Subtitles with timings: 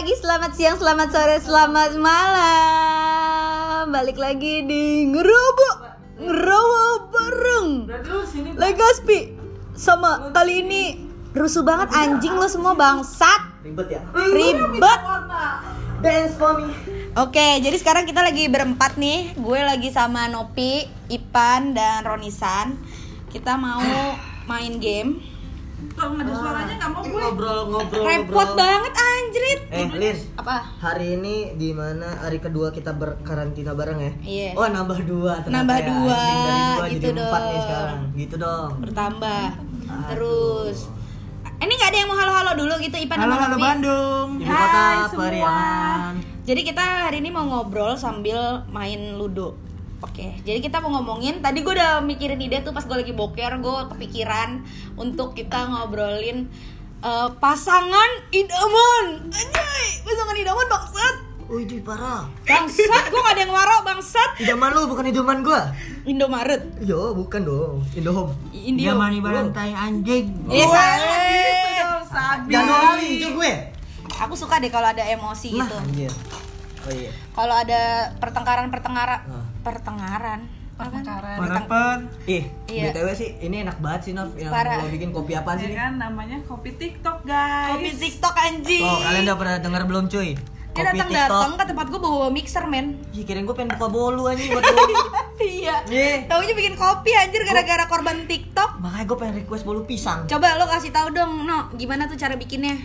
[0.00, 3.92] pagi, selamat siang, selamat sore, selamat malam.
[3.92, 5.70] Balik lagi di ngerobo,
[6.16, 7.84] ngerobo bareng.
[8.56, 9.36] Legaspi
[9.76, 11.04] sama kali ini
[11.36, 13.60] rusuh banget anjing lo semua bangsat.
[13.60, 14.00] Ribet ya?
[14.16, 15.00] Ribet.
[16.00, 16.72] Dance for me.
[17.20, 19.36] Oke, jadi sekarang kita lagi berempat nih.
[19.36, 22.72] Gue lagi sama Nopi, Ipan, dan Ronisan.
[23.28, 23.84] Kita mau
[24.48, 25.29] main game.
[25.90, 27.20] Kalau nggak ada suaranya nggak mau gue.
[27.20, 28.04] ngobrol-ngobrol.
[28.04, 29.60] Repot banget anjrit.
[29.70, 30.20] Eh, Liz.
[30.34, 30.56] Apa?
[30.78, 34.12] Hari ini di mana hari kedua kita berkarantina bareng ya?
[34.20, 34.50] Iya.
[34.54, 35.86] Oh, nambah dua ternyata Nambah ya.
[35.86, 37.62] dua, Anjing, dari dua gitu jadi empat nih dong.
[37.62, 38.00] sekarang.
[38.14, 38.70] Gitu dong.
[38.80, 39.46] Bertambah.
[39.86, 40.08] Aduh.
[40.10, 40.78] Terus.
[41.60, 43.62] Ini nggak ada yang mau halo-halo dulu gitu Ipan Halo sama halo Nopi?
[43.62, 44.28] Bandung.
[44.36, 45.24] Ibu kota Hai semua.
[45.28, 46.12] Periangan.
[46.40, 49.60] Jadi kita hari ini mau ngobrol sambil main ludo.
[50.00, 51.38] Oke, jadi kita mau ngomongin.
[51.38, 54.64] Tadi gue udah mikirin ide tuh pas gue lagi boker, gue kepikiran
[54.96, 56.48] untuk kita ngobrolin
[57.00, 59.28] eh, pasangan idaman.
[59.28, 61.16] Anjay, pasangan idaman bangsat.
[61.50, 62.24] Wih, di parah.
[62.42, 64.38] Bangsat, gue gak ada yang waro bangsat.
[64.38, 65.68] Idaman lu bukan idaman gua.
[66.02, 66.62] Indomaret.
[66.80, 67.84] Yo, bukan dong.
[67.92, 68.32] Indohome.
[68.54, 68.86] Indio.
[68.86, 70.30] Dia mani barantai anjing.
[70.46, 72.00] Eh, salah.
[72.06, 72.50] Sabi.
[72.50, 73.52] Januari itu gue.
[74.18, 75.76] Aku suka deh kalau ada emosi Nah, gitu.
[75.76, 76.12] anjir.
[76.80, 77.10] Oh iya.
[77.34, 77.80] Kalau ada
[78.16, 79.46] pertengkaran-pertengkaran, Nah.
[79.60, 80.40] Pertengkaran.
[80.74, 81.36] Pertengkaran.
[81.36, 81.96] Paraper.
[82.24, 82.90] Ih, Iya.
[82.90, 84.80] BTW sih ini enak banget sih Nov yang Parah.
[84.80, 85.68] mau bikin kopi apa sih?
[85.68, 87.76] Ya kan namanya kopi TikTok guys.
[87.76, 88.80] Kopi TikTok anjing.
[88.82, 90.32] Oh, kalian udah pernah dengar belum cuy?
[90.70, 92.96] Dia datang datang ke tempat gue bawa mixer men.
[93.10, 94.94] Ih, kirain gue pengen buka bolu aja buat bolu.
[95.42, 95.82] iya.
[95.84, 96.30] Iya.
[96.30, 98.78] Taunya bikin kopi anjir gara-gara korban TikTok.
[98.78, 100.24] Makanya gue pengen request bolu pisang.
[100.24, 102.78] Coba lo kasih tahu dong, No, gimana tuh cara bikinnya?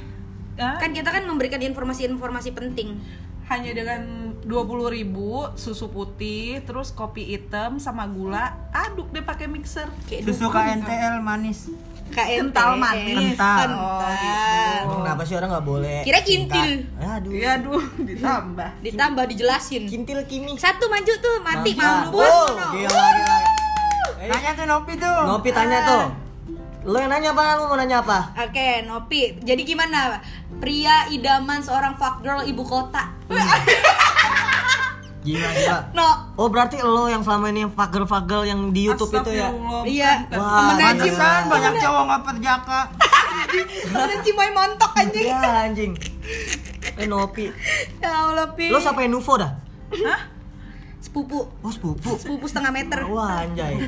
[0.57, 0.81] Hah?
[0.81, 2.99] Kan kita kan memberikan informasi-informasi penting.
[3.45, 5.09] hanya dengan 20.000
[5.57, 9.89] susu putih, terus kopi hitam sama gula, aduk deh pakai mixer.
[10.05, 10.61] Kayak Susu dukun.
[10.61, 11.73] KNTL manis.
[12.05, 13.33] Kental manis.
[13.33, 13.73] Kental.
[13.73, 14.81] Kental.
[14.85, 15.99] Emang kenapa sih orang nggak boleh?
[16.05, 16.85] Kira kintil.
[16.95, 17.31] Aduh.
[17.33, 18.69] Iya, aduh, ditambah.
[18.85, 19.83] Ditambah dijelasin.
[19.89, 20.53] Kintil kimi.
[20.55, 22.21] Satu maju tuh, mati mampus.
[22.21, 22.65] Oh, No.
[22.71, 23.37] gila, gila.
[24.15, 25.17] Eh, Tanya tuh Nopi tuh.
[25.25, 26.05] Nopi tanya tuh.
[26.85, 27.57] Lo yang nanya apa?
[27.57, 28.29] Lo mau nanya apa?
[28.39, 29.41] Oke, Nopi.
[29.41, 30.21] Jadi gimana?
[30.55, 33.09] Pria idaman seorang fuck girl ibu kota.
[35.25, 35.77] Gila, gila.
[35.97, 36.07] No.
[36.37, 39.49] Oh berarti lo yang selama ini yang fagel-fagel yang di YouTube itu ya?
[39.81, 40.11] Iya.
[40.37, 40.85] Wah, Temen.
[40.93, 42.79] Pantesan banyak cowok nggak perjaka.
[44.05, 45.25] Ada Cimoy montok anjing.
[45.25, 45.91] Ya anjing.
[46.95, 47.49] Eh Nopi.
[47.99, 48.69] Ya Allah, Pi.
[48.69, 49.51] Lo siapa yang Nuvo dah?
[49.91, 50.21] Hah?
[51.15, 51.47] sepupu.
[51.63, 52.11] Oh sepupu.
[52.19, 52.99] Sepupu setengah meter.
[53.07, 53.79] Wah anjay.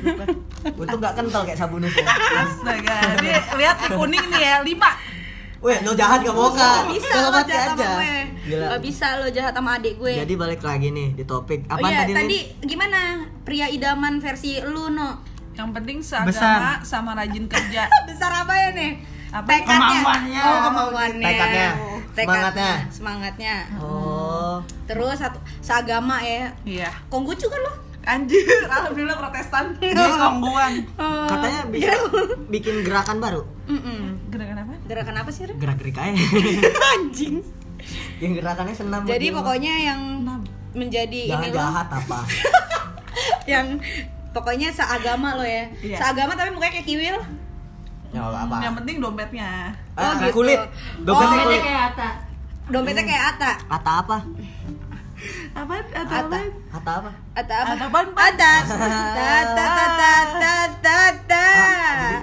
[0.64, 2.00] Untung gak kental kayak sabun Nuvo.
[2.40, 5.17] Astaga, ini lihat nih kuning nih ya, 5
[5.58, 6.82] Weh, lo jahat gak mau Gak kan?
[6.88, 7.88] bisa Kalau lo mati jahat sama aja.
[7.90, 8.14] gue.
[8.46, 8.64] Gila.
[8.68, 10.14] Gak bisa lo jahat sama adik gue.
[10.16, 11.60] Jadi balik lagi nih di topik.
[11.66, 12.12] oh Apa iya, tadi?
[12.14, 13.00] tadi gimana
[13.42, 15.18] pria idaman versi lu no?
[15.52, 16.58] Yang penting seagama Besar.
[16.82, 17.90] sama rajin kerja.
[18.08, 18.92] Besar apa ya nih?
[19.28, 19.48] Apa?
[19.50, 19.82] Tekadnya.
[19.98, 20.40] Kemampuannya.
[20.40, 21.26] Oh, kemampuannya.
[21.26, 21.68] Tekadnya.
[22.08, 22.08] Tekadnya.
[22.14, 22.72] Semangatnya.
[22.88, 23.56] Semangatnya.
[23.76, 24.56] Oh.
[24.86, 26.54] Terus satu seagama ya.
[26.62, 26.88] Iya.
[27.08, 27.74] Konggucu kan lo?
[28.08, 28.40] Anjir,
[28.72, 29.76] alhamdulillah protestan.
[29.76, 30.80] Ini kongguan.
[31.28, 31.92] Katanya bisa
[32.48, 33.44] bikin gerakan baru.
[33.68, 34.07] Gerakan apa?
[34.88, 35.44] Gerakan apa sih?
[35.44, 35.56] Ren?
[35.60, 36.16] Gerak-gerik aja.
[36.96, 37.44] Anjing.
[38.18, 39.06] yang gerakannya senam.
[39.06, 40.00] Jadi pokoknya yang
[40.74, 42.18] menjadi jangan ini lo jahat apa?
[43.52, 43.66] yang
[44.34, 45.70] pokoknya seagama lo ya.
[45.78, 45.96] Iya.
[46.02, 47.16] Seagama tapi mukanya kayak kiwil.
[48.10, 48.56] Ya nggak apa.
[48.64, 49.50] Yang penting dompetnya.
[49.94, 50.42] Ah, gitu.
[50.42, 50.60] kulit.
[51.04, 51.62] Dompetnya Oh, kulit.
[52.68, 53.52] Dompetnya kayak Ata.
[53.70, 54.18] Ata apa?
[55.54, 55.74] Apa?
[55.80, 56.16] Atau Ata.
[56.20, 56.38] apa?
[56.70, 57.10] Ata apa?
[57.34, 57.54] Ata
[57.84, 58.00] apa?
[58.10, 58.52] Ata?
[58.52, 58.52] Ata.
[58.68, 61.46] Ta ta ta ta ta ta ta.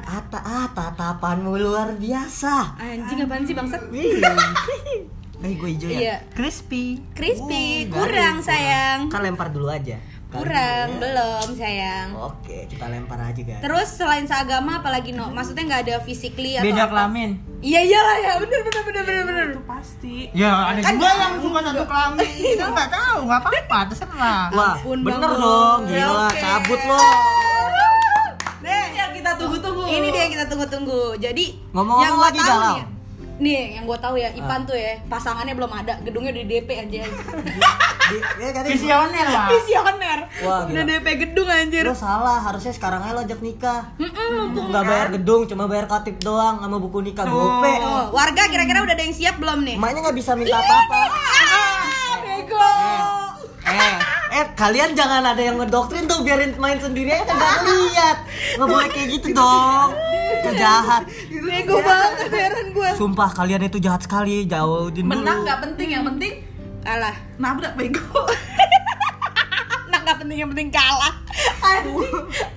[0.06, 2.78] Ah, Ata ah tatapanmu luar biasa.
[2.78, 3.82] Anjing apaan sih bangsat?
[3.90, 4.22] Wih.
[5.38, 6.00] Eh gue hijau ya.
[6.00, 6.16] Iya.
[6.32, 7.04] Crispy.
[7.12, 9.00] Crispy, Oh, kurang garing, sayang.
[9.08, 10.00] Kan lempar dulu aja.
[10.38, 11.02] Kurang, dulu ya.
[11.02, 12.08] belum sayang.
[12.16, 13.62] Oke, kita lempar aja guys.
[13.62, 15.30] Terus selain seagama apalagi no?
[15.30, 17.40] Maksudnya nggak ada physically atau Beda kelamin.
[17.60, 19.46] Iya iyalah ya, bener bener bener bener bener.
[19.52, 20.16] Itu pasti.
[20.32, 22.30] Ya ada Kan juga yang suka satu kelamin.
[22.52, 24.44] Kita nggak tahu, nggak apa-apa, terserah.
[24.52, 25.80] Wah, ampun, bener dong.
[25.86, 26.40] Gila, Oke.
[26.40, 27.00] cabut lo.
[28.62, 29.84] Nih, Yang kita tunggu-tunggu.
[29.88, 31.02] ini dia yang kita tunggu-tunggu.
[31.18, 32.58] Jadi Ngomong-ngomong yang gua lagi galau.
[32.58, 32.86] nih, ya,
[33.36, 34.68] nih yang gue tahu ya, Ipan Ah.
[34.68, 37.02] tuh ya pasangannya belum ada, gedungnya udah DP aja.
[38.38, 39.50] Ya, Visioner lah.
[39.50, 40.20] Visioner.
[40.46, 40.86] Wah, udah gila.
[40.86, 41.82] DP gedung anjir.
[41.82, 43.98] Lo salah, harusnya sekarang aja lo ajak nikah.
[43.98, 47.74] Mm-mm, mumpung Nggak bayar gedung, cuma bayar katip doang sama buku nikah gope.
[47.82, 49.82] Oh, warga kira-kira udah ada yang siap belum nih?
[49.82, 51.02] Emaknya nggak bisa minta apa-apa.
[51.10, 52.70] Ah, bego.
[53.66, 53.96] Eh,
[54.38, 58.18] eh kalian jangan ada yang ngedoktrin tuh biarin main sendiri aja kan nggak lihat.
[58.54, 59.90] Nggak boleh kayak gitu dong.
[60.46, 61.04] Itu jahat.
[61.28, 62.90] Bego banget heran gue.
[62.94, 64.46] Sumpah kalian itu jahat sekali.
[64.46, 65.18] Jauhin dulu.
[65.18, 66.34] Menang nggak penting, yang penting
[66.86, 67.16] Kalah.
[67.42, 68.06] nabrak bego.
[69.86, 71.14] Nah, nggak penting yang penting kalah.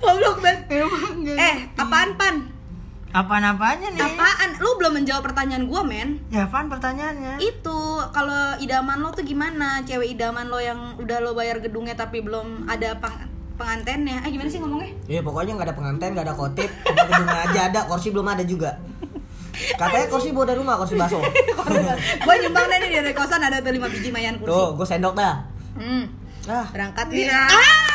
[0.00, 0.64] Goblok banget.
[1.36, 2.34] Eh, apaan pan?
[3.08, 4.04] Apaan-apanya nih?
[4.04, 4.60] Apaan?
[4.60, 6.20] Lu belum menjawab pertanyaan gua, men.
[6.28, 7.40] Ya apaan pertanyaannya?
[7.40, 9.80] Itu kalau idaman lo tuh gimana?
[9.84, 13.16] Cewek idaman lo yang udah lo bayar gedungnya tapi belum ada peng
[13.58, 14.22] pengantennya.
[14.22, 14.94] Eh gimana sih ngomongnya?
[15.10, 18.44] Iya pokoknya nggak ada pengantin, nggak ada khotib, cuma gedungnya aja ada, kursi belum ada
[18.46, 18.70] juga.
[19.74, 21.18] Katanya kursi bawa dari rumah, kursi baso.
[22.26, 24.54] gue nyumbang deh nih dari kosan ada tuh 5 biji mayan kursi.
[24.54, 25.34] Tuh, gue sendok dah.
[25.74, 26.06] Hmm.
[26.46, 27.26] Nah, Berangkat nih.
[27.26, 27.42] Iya.
[27.50, 27.87] Ah!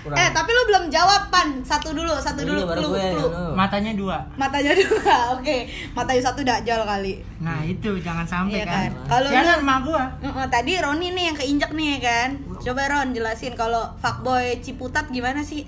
[0.00, 0.16] Kurang.
[0.16, 1.48] Eh, tapi lu belum jawab, Pan.
[1.60, 2.56] Satu dulu, satu dulu.
[2.56, 3.04] Iya, baru Lu, gue.
[3.12, 3.20] lu.
[3.20, 3.28] lu.
[3.52, 4.16] Matanya dua.
[4.34, 5.14] Matanya dua.
[5.36, 5.56] Oke.
[5.92, 7.20] Matanya satu dajal kali.
[7.38, 8.88] Nah itu jangan Iya sampai kan.
[8.88, 8.90] kan.
[9.06, 10.04] Kalau Jangan emak gua.
[10.18, 12.28] Heeh, tadi Roni nih yang keinjak nih ya kan.
[12.60, 15.64] Coba Ron jelasin kalau fuckboy Ciputat gimana sih?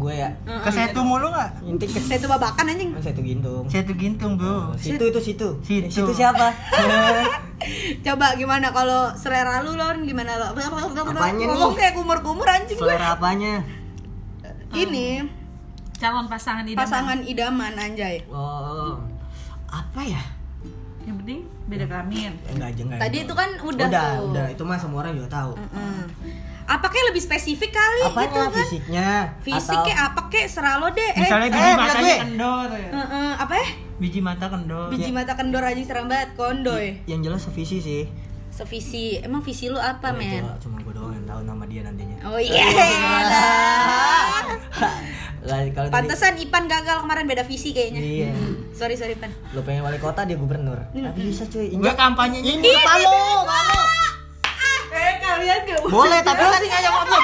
[0.00, 0.32] Oh, gue ya.
[0.48, 0.64] Heeh.
[0.64, 1.50] Ke setu mulu nggak?
[1.62, 2.90] Intik ke Saya tuh babakan anjing.
[2.96, 3.64] saya tuh gintung.
[3.68, 4.80] Setu gintung Oh, bro.
[4.80, 5.48] situ itu situ.
[5.60, 5.88] Situ.
[5.92, 6.48] Situ siapa?
[8.06, 10.56] Coba gimana kalau selera lu Ron gimana lo?
[10.56, 12.88] Apanya Ngomong kayak kumur-kumur anjing gue.
[12.88, 13.60] Selera apanya?
[14.72, 15.28] Ini
[16.00, 18.24] calon pasangan idaman pasangan idaman anjay.
[18.26, 18.96] Oh,
[19.68, 20.22] apa ya?
[21.00, 22.98] yang penting beda kelamin Eh, Enggak aja enggak.
[23.00, 24.24] Tadi itu kan udah udah, tuh.
[24.30, 24.46] udah.
[24.52, 25.52] Itu mah semua orang juga tahu.
[25.56, 26.00] Heeh.
[26.62, 28.50] Apa kayak lebih spesifik kali Apanya gitu kan?
[28.60, 29.08] fisiknya?
[29.40, 31.12] Fisik atau- kayak apa kayak serah lo deh.
[31.14, 32.18] Misalnya eh, biji eh, matanya gue.
[32.20, 32.90] kendor ya.
[32.92, 33.68] Heeh, apa ya?
[33.96, 34.88] Biji mata kendor.
[34.88, 36.86] Biji mata kendor aja serem banget kondoy.
[37.04, 38.02] Yang jelas sevisi sih.
[38.50, 39.18] Sevisi.
[39.18, 40.42] Emang visi lu apa, Oh, men?
[40.58, 42.16] Cuma gue doang yang tahu nama dia nantinya.
[42.24, 42.60] Oh iya.
[45.40, 48.00] Lah, kalau tadi- Pantesan Ipan gagal kemarin beda visi kayaknya.
[48.00, 48.30] Iya.
[48.70, 49.32] Sorry, sorry, Pan.
[49.50, 50.76] Lo pengen wali kota dia gubernur.
[50.90, 51.68] Tapi bisa cuy.
[51.68, 53.16] Gue Injak kampanyenya ini kamu.
[55.40, 57.22] Eh kalian gak Boleh tapi kan aja ngobrol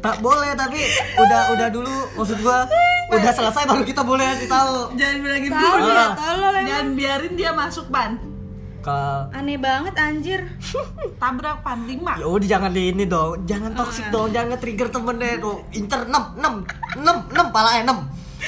[0.00, 0.80] Tak boleh tapi
[1.14, 2.64] udah udah dulu maksud gua
[3.10, 4.94] udah selesai baru kita boleh kasih tahu.
[4.94, 6.10] jangan bilangin Tahu dulu ya, Ah.
[6.14, 8.16] tolol jangan biarin dia masuk ban
[8.80, 8.96] Ke
[9.30, 10.40] Aneh banget anjir.
[11.20, 15.36] tabrak pan lima ya udah jangan di ini dong, jangan toxic dong, jangan nge-trigger temennya
[15.36, 15.60] tuh.
[15.70, 16.64] Inter 6 6
[16.96, 17.92] 6 6 pala 6.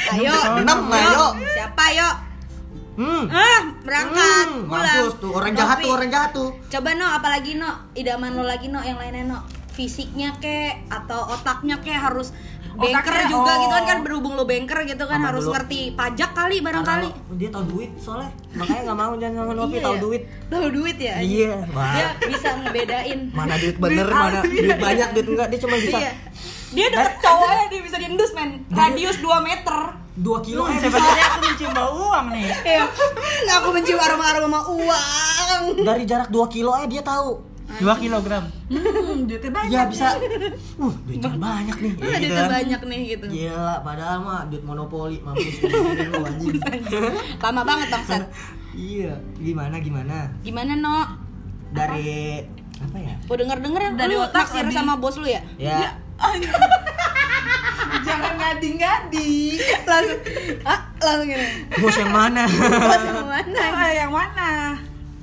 [0.08, 1.36] Ayo, Enam, ayo.
[1.52, 2.14] Siapa, yuk?
[2.92, 3.24] Hmm.
[3.32, 4.46] Ah, berangkat.
[4.52, 4.84] Hmm, pulang.
[4.84, 5.84] mampus tuh orang jahat Ngopi.
[5.84, 6.48] tuh orang jahat tuh.
[6.68, 9.38] Coba no, apalagi no, idaman lo lagi no, yang lainnya no,
[9.72, 12.36] fisiknya kek atau otaknya kek harus
[12.72, 13.60] banker Otaknya, juga oh.
[13.60, 15.52] gitu kan kan berhubung lo banker gitu kan Sama harus dulu.
[15.56, 17.08] ngerti pajak kali barangkali.
[17.12, 18.32] Karena dia tahu duit soalnya.
[18.56, 20.22] Makanya nggak mau jangan ngomong ngopi Iya tahu duit.
[20.48, 21.14] Tahu duit ya.
[21.20, 21.92] Iya, wah.
[21.92, 23.20] Dia bisa ngebedain.
[23.32, 26.12] Mana duit bener, mana duit banyak, duit enggak, dia cuma bisa Iya.
[26.72, 28.50] Dia dapet cowoknya dia bisa diendus men.
[28.72, 29.80] Radius 2 meter.
[30.12, 30.88] 2 kilo Hmm, eh bisa.
[30.92, 32.44] sebenarnya aku mencium bau uang nih.
[32.72, 32.84] Iya.
[33.56, 35.62] Aku mencium aroma-aroma uang.
[35.80, 37.40] Dari jarak 2 kilo eh dia tahu.
[37.72, 38.44] 2 kilogram.
[38.68, 40.20] hmm, duitnya banyak Ya bisa.
[40.76, 41.92] Uh, duitnya banyak nih.
[41.96, 42.52] Ada gitu duitnya kan.
[42.52, 43.24] banyak nih gitu.
[43.26, 45.56] Gila, padahal mah duit monopoli mampus
[46.60, 47.04] anjing.
[47.44, 48.22] Lama banget bangsat.
[48.72, 50.28] Iya, gimana gimana?
[50.44, 50.96] Gimana no?
[51.72, 52.44] Dari
[52.76, 53.14] apa ya?
[53.24, 55.40] Gue denger-denger Dari lu otak naksir sama bos lu ya?
[55.56, 55.96] Ya,
[58.14, 59.32] jangan ngadi-ngadi
[59.82, 60.18] langsung
[60.62, 62.42] ah langsung gini bos yang mana?
[62.44, 63.64] bos yang mana
[64.00, 64.50] yang mana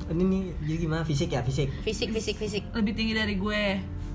[0.10, 1.70] Ini nih, jadi gimana fisik ya, fisik.
[1.80, 3.64] fisik fisik fisik lebih tinggi dari gue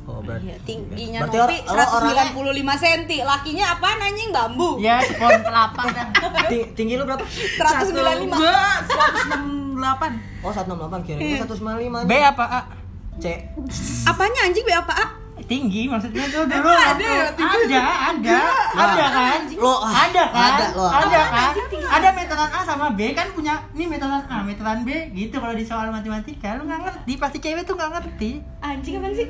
[0.04, 0.44] Oh, berarti.
[0.44, 5.40] Iya, tingginya Berarti Nopi or- lo orangnya 195 cm lakinya apaan anjing bambu Ya, pohon
[5.40, 6.06] kelapa dah.
[6.44, 7.24] Ting- tinggi lu berapa?
[7.24, 11.16] 195 enggak 168 Oh, 168 kira.
[11.16, 12.04] Gua 195.
[12.04, 12.60] B apa A?
[13.16, 13.26] C.
[14.04, 15.08] apanya anjing be apa ah
[15.44, 16.69] Tinggi maksudnya tuh dulu.
[16.69, 17.76] Ada tinggi?
[17.76, 18.38] Ada, ada.
[18.75, 19.41] Ada kan?
[19.55, 20.51] Lo, ah, ada kan?
[20.51, 20.86] ada, lo.
[20.89, 21.53] Ada kan?
[21.84, 25.63] Ada meteran A sama B kan punya ini meteran A, meteran B gitu kalau di
[25.63, 28.31] soal matematika lu nggak ngerti pasti cewek tuh nggak ngerti.
[28.58, 29.29] anjing apaan sih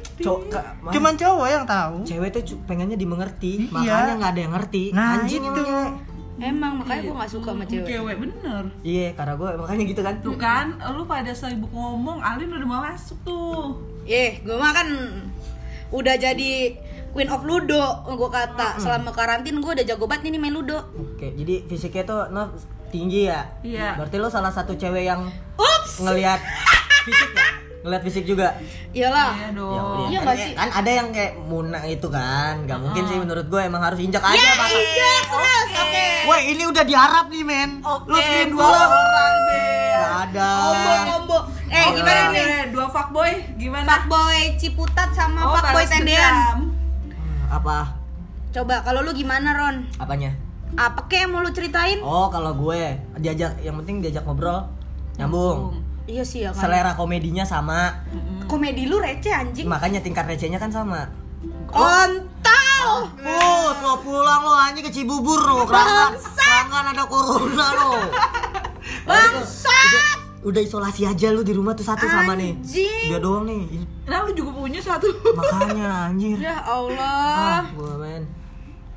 [0.80, 1.97] ma- Cuman cowok yang tahu.
[2.06, 3.75] cewek tuh pengennya dimengerti, Iya.
[3.75, 4.85] makanya nggak ada yang ngerti.
[4.94, 5.62] Nah, Anjing itu.
[6.37, 10.14] emang makanya gue gak suka sama cewek cewek bener Iya, karena gue makanya gitu kan.
[10.18, 14.88] Tuh kan, lu pada sibuk ngomong, Alin udah mau masuk tuh eh gue mah kan
[15.94, 16.74] udah jadi
[17.08, 21.30] queen of ludo gue kata selama karantin gue udah jago banget nih main ludo Oke,
[21.32, 22.50] jadi fisiknya tuh no,
[22.88, 23.46] tinggi ya.
[23.60, 23.94] Iya.
[23.96, 26.42] Berarti lo salah satu cewek yang ups ngelihat
[27.06, 27.48] fisik ya?
[27.80, 28.48] Ngelihat fisik juga.
[28.90, 30.52] iyalah Iya Ya, dong Iya kan, sih?
[30.52, 32.64] kan ada yang kayak Muna itu kan.
[32.64, 34.74] Gak mungkin sih menurut gue emang harus injak aja ya bakal.
[34.74, 37.70] injak terus oke Woi, ini udah diharap nih, men.
[37.84, 40.48] Lu kirim dua orang deh Gak ada.
[40.64, 41.38] combo combo
[41.75, 43.85] eh gimana Oke, nih Dua fuckboy, gimana?
[43.85, 46.59] fuckboy ciputat sama Oh, fuckboy tendean dendam.
[47.49, 47.78] Apa?
[48.49, 50.31] coba kalau lu gimana Ron Apanya?
[50.73, 52.83] apa kek yang mau lu ceritain Oh, kalau gue
[53.16, 54.71] diajak yang penting diajak ngobrol
[55.14, 55.75] nyambung.
[56.04, 58.02] iya sih ya kan Selera komedinya sama.
[58.45, 61.11] komedi lu receh anjing Makanya tingkat recehnya kan sama.
[61.66, 66.12] kontol Oh, lo pulang lo anjing ke Cibubur lo, kerangkan.
[66.14, 67.90] Kerangkan ada corona lo.
[69.09, 70.03] bangsat
[70.44, 72.52] Udah isolasi aja lu di rumah tuh satu sama nih.
[72.62, 73.80] Dia doang nih.
[74.04, 75.08] Nah, lu juga punya satu.
[75.10, 76.36] Makanya anjir.
[76.38, 78.22] ya Ah, Allah gua men.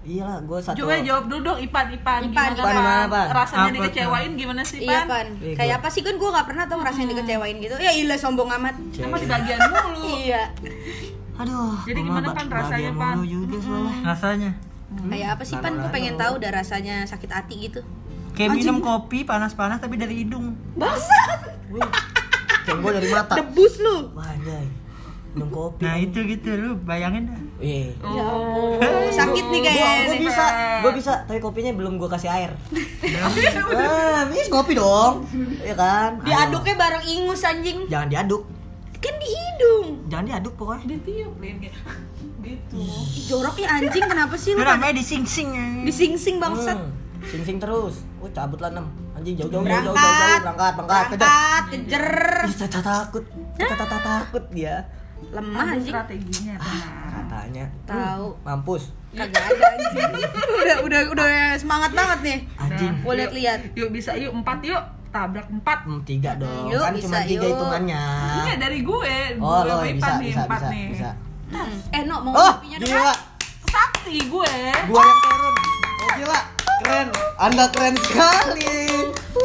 [0.04, 0.75] Iyalah, gue satu.
[0.77, 2.75] Coba jawab dulu dong Ipan, Ipan, Ipan, gimana Ipan.
[2.77, 3.27] Gimana, Pan?
[3.30, 5.08] Rasanya Apa, dikecewain gimana sih Iya Pan?
[5.10, 7.92] pan, Iya, kayak gua- apa sih kan gue gak pernah tau ngerasain dikecewain gitu Ya
[7.94, 10.44] ilah sombong amat Emang di bagian mulu Iya
[11.38, 11.75] Aduh.
[11.84, 13.16] Jadi gimana, ba- Pan, rasanya, Pan?
[13.22, 13.96] juga soalnya.
[14.06, 14.51] Rasanya
[14.88, 17.84] Kayak apa sih pan, gue pengen tahu udah rasanya sakit hati gitu
[18.38, 20.53] kayak minum kopi panas-panas tapi dari hidung.
[20.77, 21.82] Bangsat, Wih,
[22.63, 23.34] Kayak gue dari mata.
[23.36, 24.70] debus lu Wah, anjay.
[25.34, 25.82] Minum kopi.
[25.82, 27.39] Nah itu gitu lu bayangin dah.
[27.58, 27.89] Iya.
[27.98, 28.77] Ya ampun,
[29.10, 30.22] sakit nih kayaknya gua nih.
[30.22, 30.46] bisa,
[30.79, 32.51] gua bisa, tapi kopinya belum gua kasih air.
[33.74, 35.25] ah, bis kopi dong,
[35.60, 36.22] ya kan?
[36.22, 36.25] Ayo.
[36.25, 38.46] Diaduknya bareng ingus anjing Jangan diaduk,
[38.98, 40.86] Kan di hidung jangan diaduk pokoknya.
[40.88, 42.79] Ditiup kayak gitu
[43.27, 45.50] Jorok ya anjing, kenapa sih lu namanya dising-sing.
[45.84, 47.96] Di sing-sing bangsat Hmm, sing sing terus.
[48.18, 48.88] Oh cabut lah enam.
[49.14, 51.18] Anjing jauh jauh jauh jauh jauh, Berangkat jauh berangkat berangkat kejar.
[51.18, 52.06] Berangkat, kejer
[52.44, 53.24] Ih, tata takut,
[53.56, 54.76] tata tata takut dia.
[55.28, 57.66] Lemah anjing strateginya benar Katanya.
[57.84, 58.84] Tahu Mampus.
[59.10, 60.12] Kagak ada anjing
[60.62, 62.94] Udah, udah, udah semangat banget nih Anjing.
[63.02, 66.70] Gue liat-liat Yuk bisa yuk empat yuk tabrak empat Hmm, tiga dong.
[66.70, 67.52] Yuk, kan bisa, cuma tiga yuk.
[67.52, 68.04] hitungannya.
[68.38, 71.10] Iya dari gue Oh, gue bisa nih bisa empat bisa nih bisa.
[71.90, 73.14] Eh no, mau Oh, gila.
[73.66, 74.54] Sakti gue
[74.86, 75.56] Gua yang turun.
[75.98, 76.40] Oh, gila.
[76.78, 77.08] Keren.
[77.38, 78.86] Anda keren sekali.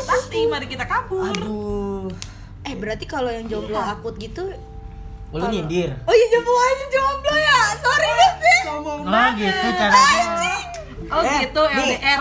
[0.02, 2.08] Sakti mari kita kabur Aduh.
[2.62, 4.48] Eh berarti kalau yang jomblo akut gitu
[5.30, 5.92] Lu nyindir.
[6.02, 8.54] Oh iya jomblo aja jomblo ya Sorry Bebe
[9.02, 10.24] Oh gitu caranya.
[11.08, 11.96] Oh Eh, gitu nih.
[11.98, 12.20] LDR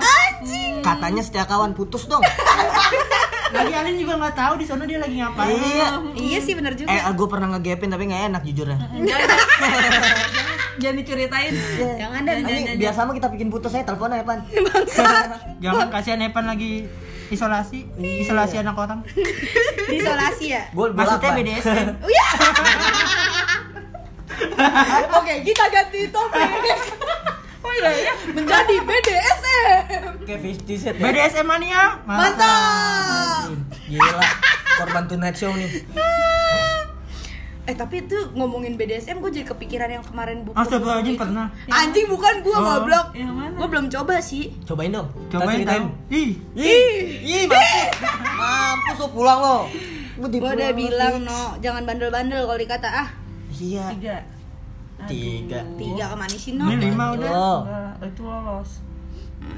[0.81, 2.23] Katanya setia kawan putus dong.
[3.51, 5.51] Lagi Alin juga nggak tahu di sana dia lagi ngapain.
[5.51, 5.87] iya.
[6.15, 8.77] Iya sih bener juga Eh, gue pernah ngegepin tapi nggak enak jujur ya.
[10.79, 11.51] Jangan Jangan diceritain
[11.99, 14.39] Jangan dah Ini biar sama kita bikin putus saya telepon Pan.
[15.63, 16.87] Jangan kasihan Evan lagi
[17.31, 18.99] isolasi, isolasi anak orang.
[19.99, 21.87] Isolasi ya Gue Maksudnya BDSM.
[21.99, 22.27] Oh iya
[25.15, 26.49] Oke kita ganti topik
[27.61, 31.03] Oh iya ya Menjadi BDSM Kayak 50 set ya.
[31.03, 31.99] BDSM mania.
[32.03, 33.51] Mantap
[33.87, 34.23] Gila.
[34.71, 35.83] Korban Tonight Show nih.
[37.61, 41.47] Eh tapi itu ngomongin BDSM gue jadi kepikiran yang kemarin buku Astagfirullahaladzim pernah.
[41.67, 42.63] Anjing bukan gue Oh.
[42.63, 43.53] goblok Yang mana?
[43.53, 45.07] Gue belum coba sih Cobain dong.
[45.27, 45.85] Cobain tahu.
[46.09, 46.89] Ih, Ih,
[47.21, 47.61] ih, mampus.
[48.33, 49.59] Mampus lo pulang lo.
[50.17, 53.09] Gue udah bilang no Jangan bandel-bandel kalau dikata ah
[53.51, 53.93] Iya.
[53.93, 54.15] Tiga
[55.01, 55.59] Tiga.
[55.75, 57.29] Tiga ke mana sih no ini lima udah.
[57.29, 57.53] Lo.
[57.61, 58.71] Enggak, itu lolos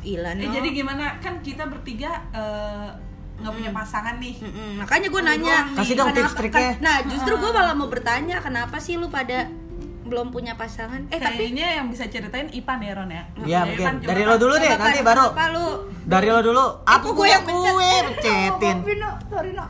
[0.03, 2.89] Ilan Eh no jadi gimana kan kita bertiga eh,
[3.35, 6.61] nggak punya pasangan nih Mm-mm, makanya gue nanya Kasih dong kenapa- tips triknya.
[6.69, 9.49] kan- nah justru gue malah mau bertanya kenapa sih lu pada
[10.03, 13.97] belum punya pasangan eh tapi Kayaknya yang bisa ceritain Ipan ya Ron ya Iya Ipan,
[13.97, 14.05] mungkin.
[14.05, 15.25] Dari lo dulu deh, nanti baru.
[15.27, 15.67] kenapa lu
[16.03, 16.65] Dari lo dulu.
[16.83, 18.77] Aku gue yang gue cetin.
[18.79, 19.69] Oh,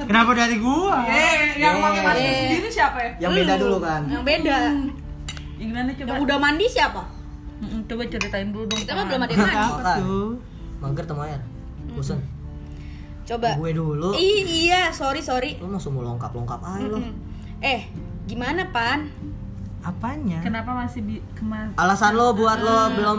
[0.00, 1.04] Kenapa dari gua?
[1.04, 1.82] Eh, yang Eh.
[1.84, 3.10] pakai masker sendiri siapa ya?
[3.20, 3.60] Yang beda Lu.
[3.60, 4.02] dulu kan.
[4.08, 4.70] yang beda Ya,
[5.60, 6.08] Gimana coba?
[6.08, 7.02] yang udah mandi siapa
[7.62, 8.78] coba ceritain dulu dong.
[8.80, 9.06] kita mah Pan.
[9.06, 9.94] belum ada yang mandi Apa?
[10.80, 11.40] Mager temu air.
[13.22, 14.10] Coba Gue dulu.
[14.12, 16.98] Ih, iya sorry sorry Lu langsung mau longkap-longkap aja lo.
[17.58, 17.88] Eh
[18.24, 19.08] gimana pan
[19.80, 20.40] Apanya?
[20.40, 21.16] Kenapa masih bi?
[21.74, 23.18] Alasan lo buat lo belum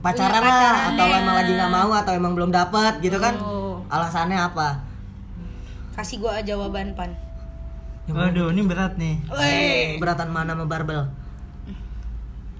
[0.00, 1.16] pacaran Punya lah pacaran atau ya.
[1.18, 3.34] emang lagi nggak mau atau emang belum dapet gitu kan?
[3.38, 3.78] Oh.
[3.86, 4.68] Alasannya apa?
[5.90, 7.10] kasih gue jawaban pan
[8.08, 9.20] Waduh, ini berat nih.
[9.28, 11.08] Weh, Beratan mana sama barbel?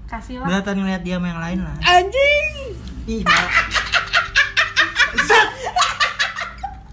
[0.05, 0.47] Kasih lah.
[0.47, 1.75] Beratan ngeliat dia sama yang lain lah.
[1.81, 2.53] anjing
[3.05, 3.51] Ih, malah-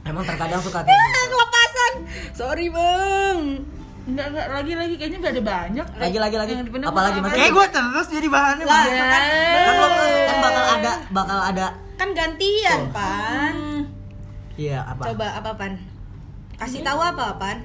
[0.09, 1.29] Emang terkadang suka kayak gitu.
[1.29, 1.93] kelepasan
[2.33, 3.41] sorry bang
[4.03, 5.87] Enggak enggak lagi lagi kayaknya udah ada banyak.
[6.01, 6.53] Lagi lagi lagi.
[6.81, 7.25] Apalagi apa?
[7.29, 8.65] masih Kayak gua terus jadi bahannya.
[8.65, 9.23] Lah, kan,
[9.53, 9.89] kan lo
[10.25, 12.89] kan bakal ada bakal ada kan gantian Oh.
[12.89, 13.57] pan
[14.55, 15.03] iya apa?
[15.05, 15.73] coba apa pan
[16.57, 17.59] kasih tahu apa pan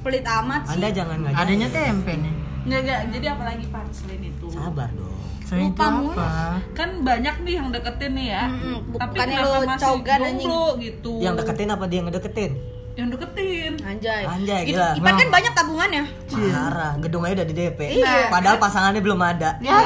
[0.00, 1.36] pelit amat sih Anda jangan ngajak.
[1.36, 2.34] Adanya tempe nih.
[2.64, 3.00] Enggak enggak.
[3.12, 4.46] Jadi apalagi Pan selain itu?
[4.48, 5.17] Sabar dong.
[5.50, 6.12] Itu Lupa mulu.
[6.12, 6.28] apa?
[6.72, 8.44] Kan banyak nih yang deketin nih ya.
[8.46, 10.36] Mm-mm, Tapi kenapa lu masih cogan, anjing.
[10.38, 11.12] jomblo gitu?
[11.18, 12.52] Yang deketin apa dia ngedeketin?
[12.94, 13.72] Yang deketin.
[13.80, 14.88] anjay Anjay, Gitu, gila.
[14.92, 17.80] Ipan kan banyak tabungannya Parah, gedung aja udah di DP.
[17.96, 18.26] Iya.
[18.28, 19.56] Padahal pasangannya belum ada.
[19.58, 19.78] Ya.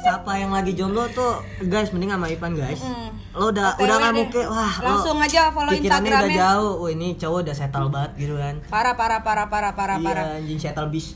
[0.00, 2.80] Siapa yang lagi jomblo tuh, guys, mending sama Ipan guys.
[2.80, 3.08] Mm.
[3.34, 6.38] Lo udah OTW udah nggak mungkin, wah, lo Langsung aja follow pikirannya udah Instagramnya.
[6.56, 6.72] jauh.
[6.80, 8.54] Wah, ini cowok udah settle banget gitu kan.
[8.66, 11.12] parah parah parah parah parah parah Iya, anjing settle bis.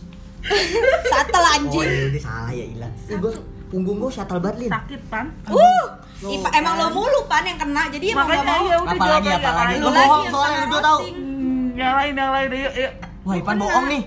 [1.04, 2.88] Satel Oh, anjing iya, udah salah ya, Ila.
[3.06, 3.32] Ih, gua
[3.68, 4.70] punggung gua settle banget, Lin.
[4.70, 5.26] Sakit Pan.
[5.48, 5.84] uh
[6.22, 9.26] Ipa, emang lo mulu pan yang kena jadi emang Makanya gak mau ya udah Apalagi,
[9.26, 9.74] jawab aja apalagi.
[9.74, 11.16] Lagi bohong soalnya, lu roasting.
[11.18, 12.92] Hmm, Yang lain yang lain yuk yuk.
[13.22, 14.02] Wah, Ipan bohong nih.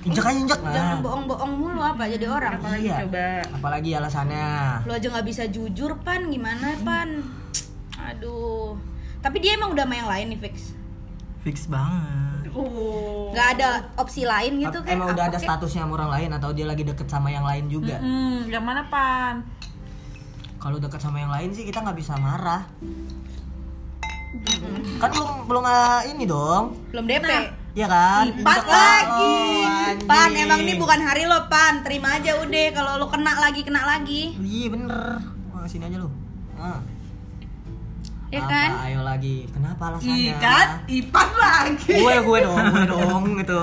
[0.00, 0.60] Injek aja injek.
[0.60, 0.72] Nah.
[0.72, 2.96] jangan bohong-bohong mulu apa jadi orang Apalagi Iya.
[3.04, 3.26] coba.
[3.52, 4.46] Apalagi alasannya.
[4.82, 7.08] lo aja nggak bisa jujur pan gimana pan
[8.00, 8.74] aduh
[9.20, 10.72] tapi dia emang udah sama yang lain nih fix
[11.40, 12.29] Fix banget.
[12.50, 13.30] Oh.
[13.30, 16.66] nggak ada opsi lain gitu kan Emang udah ada statusnya sama orang lain atau dia
[16.66, 18.02] lagi deket sama yang lain juga?
[18.02, 19.46] Hmm, yang mana pan?
[20.58, 22.66] Kalau deket sama yang lain sih kita nggak bisa marah.
[25.00, 26.74] Kan belum belum ah, ini dong.
[26.90, 27.26] belum DP
[27.70, 28.26] Iya kan?
[28.34, 29.38] Empat lagi.
[29.62, 30.06] oh.
[30.10, 31.86] Pan, emang ini bukan hari lo, Pan.
[31.86, 34.34] Terima aja udah kalau lo kena lagi, kena lagi.
[34.42, 35.22] Iya bener.
[35.54, 36.10] Wah, sini aja lu.
[36.58, 36.82] Nah.
[38.30, 38.70] Ya Apa, kan?
[38.86, 39.42] Ayo lagi.
[39.50, 40.14] Kenapa alasannya?
[40.14, 41.98] Ih kan, Ipan lagi.
[41.98, 43.60] Gue gue dong, gue dong gitu.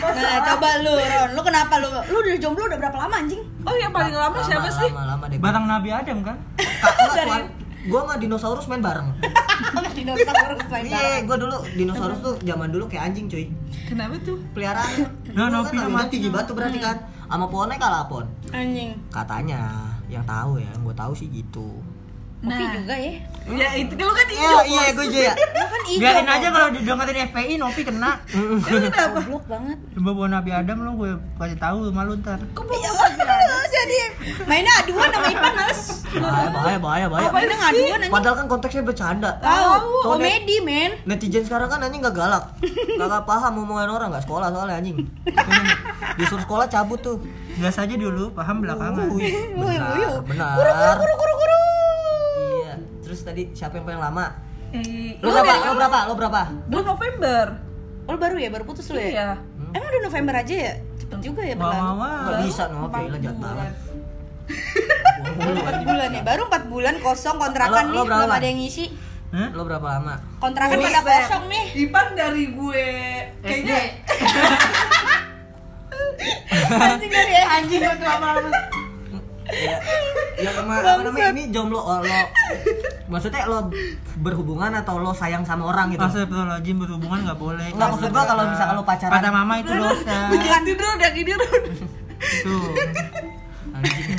[0.00, 1.28] Nah, coba lu, Ron.
[1.36, 1.88] Lu kenapa lu?
[2.08, 3.44] Lu udah jomblo udah berapa lama anjing?
[3.60, 4.88] Oh yang paling lama, siapa sih?
[4.88, 5.36] Lama, lama deh.
[5.36, 6.36] Barang Nabi Adam kan?
[6.56, 9.08] Kakak, gue sama dinosaurus main bareng.
[9.96, 11.22] Dinosaurus main Iya, bareng.
[11.28, 13.52] gue dulu dinosaurus tuh zaman dulu kayak anjing cuy.
[13.84, 14.40] Kenapa tuh?
[14.52, 14.96] Peliharaan.
[15.32, 16.96] Nah, Dulu Nopi kan Nabi tinggi batu berarti kan.
[17.28, 18.24] Sama pohonnya kalah pon.
[18.48, 18.96] Anjing.
[19.08, 19.76] Katanya
[20.08, 21.68] yang tahu ya, yang gue tahu sih gitu.
[22.40, 22.72] Nah.
[22.72, 23.12] juga ya.
[23.50, 24.62] Ya itu kan lu kan Iya, hijau.
[24.64, 25.34] iya gue juga ya.
[25.34, 26.00] Lu kan hijau.
[26.00, 26.36] Biarin kok.
[26.38, 28.10] aja kalau didengerin FPI Nopi kena.
[29.16, 29.78] Goblok banget.
[29.96, 32.38] Coba bawa Nabi Adam lo gue kasih tahu sama lu ntar.
[32.40, 32.90] Ya,
[33.68, 33.98] jadi
[34.48, 35.82] mainnya aduan sama Ipan males.
[36.10, 37.28] Bahaya, bahaya, bahaya, bahaya.
[37.30, 38.12] Mainnya ngaduan anjing.
[38.12, 39.30] Padahal kan konteksnya bercanda.
[39.40, 40.90] Tahu, komedi, men.
[41.04, 42.44] Netizen sekarang kan anjing gak galak
[42.96, 44.96] Gak paham omongan orang, gak sekolah soalnya anjing
[46.18, 47.16] Disuruh sekolah cabut tuh
[47.60, 49.04] Gas aja dulu, paham belakangan.
[49.04, 51.36] Benar, benar Kuru kuru kuru.
[51.36, 51.49] Iya, terus
[53.30, 54.26] tadi siapa yang paling lama?
[54.70, 55.54] Eh, Lo berapa?
[55.62, 55.98] Lo berapa?
[56.06, 56.40] Lo berapa?
[56.66, 57.44] Bulan November.
[58.06, 59.06] Oh, lu baru ya, baru putus lu ya?
[59.06, 59.28] Iya.
[59.70, 60.72] Emang udah November aja ya?
[60.98, 61.78] Cepet juga ya berlalu.
[61.94, 63.72] mau Gak bisa, no, Gila jahat banget
[65.30, 68.90] Empat bulan ya, baru empat bulan kosong kontrakan Lo- nih, lo belum ada yang ngisi.
[69.30, 69.48] Hah?
[69.54, 70.14] Lo berapa lama?
[70.42, 70.90] Kontrakan Buset.
[70.90, 71.66] pada kosong nih.
[71.86, 72.86] Ipan dari gue
[73.46, 73.78] kayaknya
[76.90, 77.32] Anjing dari.
[77.38, 78.50] Anjing lama-lama.
[79.50, 79.76] Ya,
[80.38, 82.20] ya sama apa namanya ini jomblo oh, lo
[83.10, 83.66] maksudnya lo
[84.22, 86.06] berhubungan atau lo sayang sama orang gitu?
[86.06, 87.66] Astagfirullahaladzim berhubungan gak boleh.
[87.74, 90.16] Nggak, maksud gua kalau misalkan lo pacaran- Kata mama itu dosa.
[90.30, 91.30] Bukan tidur udah gini.
[93.70, 94.18] Anjing.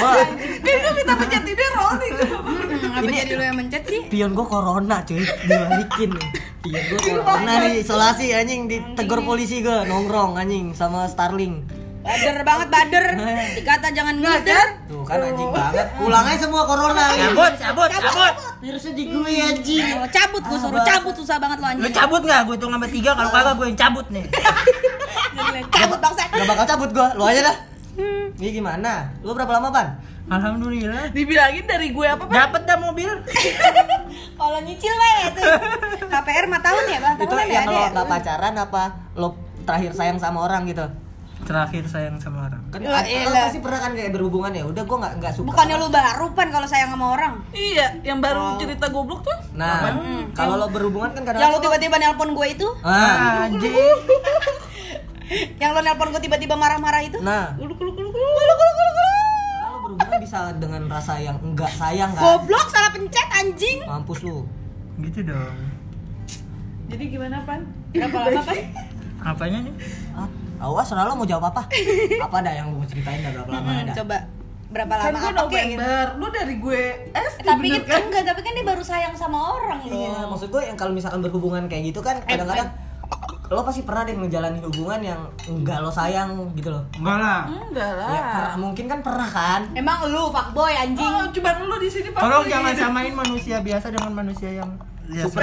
[0.00, 0.14] Wah,
[0.60, 2.14] Kayaknya minta pencet tidur rolling.
[2.96, 4.00] apa Ini- jadi lu yang mencet sih?
[4.08, 5.20] pion gua corona cuy.
[5.20, 6.10] Dibalikin.
[6.60, 8.66] Pion gua corona nih isolasi anjing.
[8.66, 13.04] Ditegur polisi gua nongkrong anjing sama Starling Bader banget bader.
[13.56, 14.66] Dikata jangan ngider.
[14.86, 18.32] tuh kan anjing banget pulangnya semua corona Cabut, cabut, cabut.
[18.58, 21.92] virusnya di gue anjing Oh, cabut gue suruh cabut susah banget lo Lu anjing.
[21.92, 22.40] cabut gak?
[22.44, 24.24] Gue hitung sampai tiga kalau kagak gue yang cabut nih.
[25.70, 26.28] Cabut bangsat.
[26.30, 27.56] gak bakal cabut gua lo aja dah
[28.32, 29.88] ini gimana lu berapa lama ban
[30.30, 31.10] Alhamdulillah.
[31.10, 32.22] Dibilangin dari gue apa?
[32.22, 32.30] Pan?
[32.30, 33.10] Dapat dah mobil.
[34.38, 35.42] Kalau nyicil mah ya tuh.
[36.06, 37.14] KPR 4 tahun ya, Bang?
[37.18, 38.06] itu ya yang ada lo ya?
[38.06, 38.82] pacaran apa
[39.18, 39.28] lo
[39.60, 40.86] terakhir sayang sama orang gitu
[41.40, 42.62] Terakhir sayang sama orang.
[42.70, 45.76] kan Wah, lo pasti pernah kan kayak berhubungan ya udah gua nggak nggak suka Bukannya
[45.80, 47.34] lu baru pan kalau sayang sama orang.
[47.50, 49.38] Iya, yang baru cerita goblok tuh.
[49.56, 49.90] nah
[50.36, 53.74] kalau lo berhubungan kan kadang Yang lu tiba-tiba nelpon gue itu, ah, Anjing.
[55.62, 57.18] yang lu nelpon gue tiba-tiba marah-marah itu.
[57.18, 57.56] nah
[59.90, 63.82] berhubungan bisa dengan rasa yang enggak sayang kan Goblok salah pencet anjing.
[63.84, 64.46] mampus lu
[65.00, 65.56] Gitu dong.
[66.92, 67.64] Jadi gimana pan?
[67.94, 68.58] Berapa lama kan?
[69.20, 69.74] Apanya nih?
[70.60, 71.62] Awas lo mau jawab apa
[72.26, 74.16] apa dah yang lu mau ceritain dah berapa lama Hmm, ada coba
[74.70, 75.80] berapa Kan lama gue apa kek gitu.
[75.80, 79.38] November, lu dari gue S Eh, Tapi kan enggak, tapi kan dia baru sayang sama
[79.52, 82.70] orang iya maksud gue yang kalau misalkan berhubungan kayak gitu kan kadang-kadang
[83.48, 87.40] lo pasti pernah deh ngejalanin hubungan yang enggak lo sayang gitu loh Enggak lah.
[87.50, 88.08] Enggak lah.
[88.08, 91.02] ya pernah- mungkin kan pernah kan Emang lu fuckboy anjing.
[91.02, 92.08] Oh, cuma lu di sini.
[92.10, 94.70] Tolong jangan samain manusia biasa dengan manusia yang
[95.04, 95.26] biasa.
[95.26, 95.42] super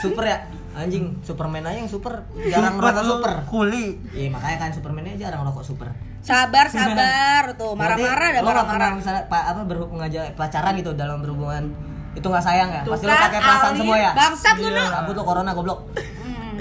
[0.00, 0.38] super ya
[0.78, 3.86] anjing superman aja yang super jarang Super, rokok lu super Kuli.
[4.10, 5.88] iya makanya kan superman aja jarang rokok super
[6.18, 7.72] Sabar, sabar tuh.
[7.72, 8.90] Marah-marah pernah marah-marah.
[8.94, 11.72] misalnya pa, apa berhubungan ngajak pacaran gitu dalam berhubungan
[12.10, 14.68] itu nggak sayang ya Tuh pasti lo kan, pakai perasaan semua ya Bangsat lu.
[14.68, 14.88] Nuk.
[14.88, 15.80] kabut lo corona goblok
[16.18, 16.58] Hmm.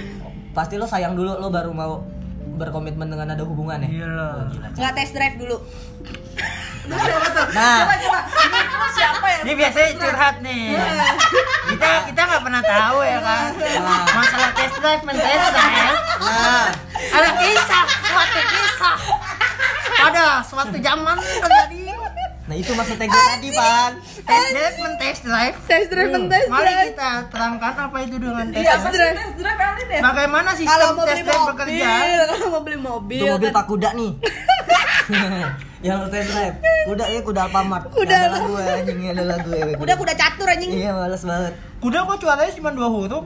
[0.51, 1.99] pasti lo sayang dulu lo baru mau
[2.56, 4.34] berkomitmen dengan ada hubungan ya Iya lah.
[4.71, 5.58] Nggak test drive dulu.
[6.88, 8.19] Nah Coba coba.
[8.47, 8.60] Ini
[8.95, 9.39] siapa ya?
[9.43, 10.65] Ini biasanya curhat nih.
[11.67, 13.50] Kita kita nggak pernah tahu ya kan.
[14.15, 16.00] Masalah test drive, men test drive.
[16.23, 18.97] nah Ada kisah, suatu kisah.
[19.97, 21.87] Pada suatu zaman terjadi
[22.47, 25.55] nah itu maksudnya gue tadi pan test drive, men test drive.
[25.62, 28.83] Test drive, test Mari kita terangkan apa itu dengan test Iya, drive.
[28.88, 29.99] pasti tes drive kali deh.
[29.99, 31.89] Bagaimana Kalau sistem mau test drive bekerja?
[32.25, 34.12] kalau mau beli mobil, itu mobil kan- pak kuda nih
[35.86, 36.55] yang lo test drive
[36.86, 40.13] kuda ya kuda alfamart Kuda ada lagu ya anjing nggak ada lagu ya Udah kuda
[40.15, 40.71] catur anjing.
[40.73, 43.23] iya males banget Kuda kok suaranya cuma dua huruf?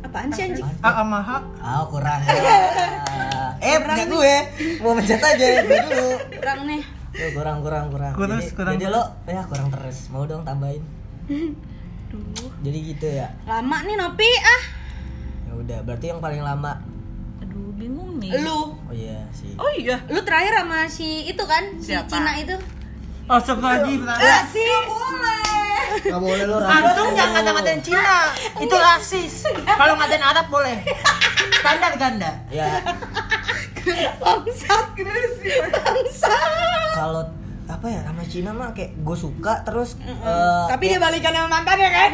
[0.00, 0.64] Apaan sih anjing?
[0.80, 1.30] A sama H.
[1.60, 2.20] ah kurang
[3.60, 4.34] eh punya gue
[4.78, 6.82] mau mencet aja gue dulu Kurang nih.
[7.10, 8.12] Tuh, kurang kurang kurang.
[8.14, 8.72] Kurus, jadi, kurang.
[8.78, 10.06] jadi lo ya kurang terus.
[10.14, 10.82] Mau dong tambahin.
[11.26, 13.34] Aduh, Jadi gitu ya.
[13.46, 14.62] Lama nih Nopi ah.
[15.46, 16.78] Ya udah, berarti yang paling lama.
[17.42, 18.30] aduh bingung nih.
[18.42, 18.78] Lu.
[18.78, 19.54] Oh iya sih.
[19.58, 19.98] Oh iya.
[20.06, 21.78] lu terakhir sama si itu kan?
[21.82, 22.06] Si Siapa?
[22.06, 22.56] Cina itu?
[23.30, 24.66] Astagfirullahaladzim sih
[26.10, 26.44] Gak boleh.
[26.46, 28.30] Lu Antum jangan ngata-ngatain Cina.
[28.58, 29.46] Itu rasis.
[29.66, 30.82] Kalau ngatain Arab boleh.
[31.60, 32.30] Standar ganda.
[32.50, 32.80] Ya,
[34.22, 34.86] bangsat
[35.72, 36.50] bangsat.
[36.94, 37.22] Kalau
[37.70, 41.88] apa ya sama Cina mah kayak gue suka terus eh, tapi dia balikan sama mantannya
[41.88, 42.10] kan?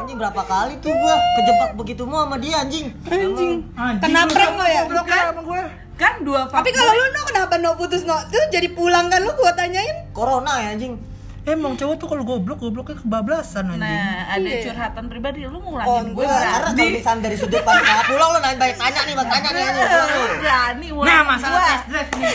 [0.00, 2.88] Anjing berapa kali tuh gua kejebak begitu mau sama dia anjing.
[3.06, 3.68] anjing.
[3.76, 4.82] Anjing, kena prank lo ya?
[4.88, 5.62] ya sama gue
[5.96, 8.12] Kan dua tapi kalau lu no kenapa no putus no?
[8.28, 10.12] Tuh jadi pulang kan lu gua tanyain?
[10.12, 11.15] Corona ya anjing.
[11.46, 14.66] Emang cowok tuh kalau goblok, gobloknya kebablasan anjing Nah, ada Iya.
[14.66, 16.42] curhatan pribadi lu Oh, ngulangin gue enggak.
[16.42, 19.48] Karena kalau misalnya dari sudut pandang ah, pulang lu nanya banyak tanya nih, bang tanya
[19.48, 19.82] nih lu.
[20.36, 22.34] Berani Nah masalah test drive nih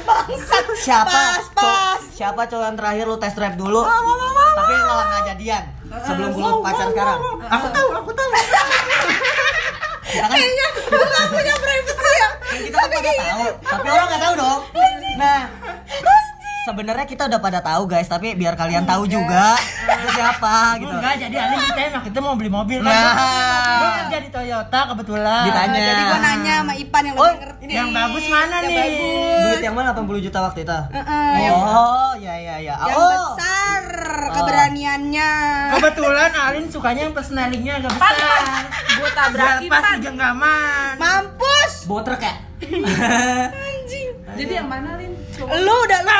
[0.00, 1.08] bangsat Siapa?
[1.08, 3.84] pas pas siapa cowok yang terakhir lu test drive dulu?
[3.84, 5.62] Tapi malah nggak jadian.
[6.02, 7.18] Sebelum lu pacar sekarang.
[7.46, 8.28] Aku tahu, aku tahu
[10.08, 10.32] Ya kan?
[10.32, 12.28] kayaknya lu gak punya privacy ya
[12.58, 14.60] kita kan pada tahu, tapi orang nggak tahu dong.
[15.14, 15.40] Nah,
[16.68, 20.92] sebenarnya kita udah pada tahu guys, tapi biar kalian tahu juga itu siapa gitu.
[20.92, 24.04] Enggak, jadi Alin kita emang kita mau beli mobil kan Nah.
[24.04, 25.80] Kerja di Toyota kebetulan Ditanya.
[25.80, 28.76] jadi gua nanya sama Ipan yang Oh, lebih ngerti yang bagus mana yang nih?
[28.76, 30.78] bagus Duit yang mana 80 juta waktu itu?
[30.90, 32.74] Heeh, yang, Oh, ya ya ya.
[32.76, 33.08] yang Oh.
[33.08, 33.82] besar
[34.30, 35.30] keberaniannya
[35.70, 38.40] Kebetulan Alin sukanya yang personalingnya agak besar
[38.90, 42.34] Gue Biar tabrakin pas genggaman mampus Bawa truk ya?
[43.48, 45.12] anjing Jadi yang mana Lin?
[45.30, 45.54] Coba.
[45.56, 46.18] lu udah lu